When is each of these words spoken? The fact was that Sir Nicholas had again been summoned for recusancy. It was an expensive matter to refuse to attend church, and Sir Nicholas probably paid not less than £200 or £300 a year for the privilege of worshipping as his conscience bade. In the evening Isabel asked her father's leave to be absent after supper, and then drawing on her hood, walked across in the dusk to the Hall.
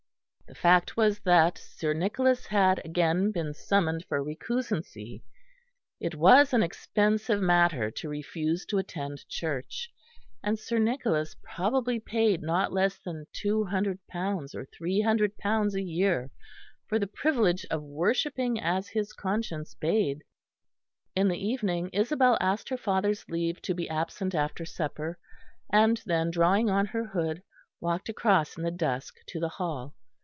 The 0.47 0.55
fact 0.55 0.97
was 0.97 1.19
that 1.19 1.57
Sir 1.57 1.93
Nicholas 1.93 2.47
had 2.47 2.81
again 2.83 3.31
been 3.31 3.53
summoned 3.53 4.03
for 4.03 4.21
recusancy. 4.21 5.23
It 6.01 6.13
was 6.13 6.51
an 6.51 6.61
expensive 6.61 7.41
matter 7.41 7.89
to 7.89 8.09
refuse 8.09 8.65
to 8.65 8.77
attend 8.77 9.25
church, 9.29 9.89
and 10.43 10.59
Sir 10.59 10.77
Nicholas 10.77 11.37
probably 11.41 12.01
paid 12.01 12.41
not 12.43 12.73
less 12.73 12.97
than 12.97 13.27
£200 13.33 13.95
or 14.53 14.65
£300 14.65 15.73
a 15.73 15.81
year 15.81 16.29
for 16.85 16.99
the 16.99 17.07
privilege 17.07 17.65
of 17.71 17.81
worshipping 17.81 18.59
as 18.59 18.89
his 18.89 19.13
conscience 19.13 19.73
bade. 19.75 20.21
In 21.15 21.29
the 21.29 21.41
evening 21.41 21.89
Isabel 21.93 22.37
asked 22.41 22.67
her 22.67 22.77
father's 22.77 23.25
leave 23.29 23.61
to 23.61 23.73
be 23.73 23.87
absent 23.87 24.35
after 24.35 24.65
supper, 24.65 25.17
and 25.71 26.01
then 26.05 26.29
drawing 26.29 26.69
on 26.69 26.87
her 26.87 27.05
hood, 27.05 27.41
walked 27.79 28.09
across 28.09 28.57
in 28.57 28.63
the 28.63 28.71
dusk 28.71 29.15
to 29.27 29.39
the 29.39 29.47
Hall. 29.47 29.95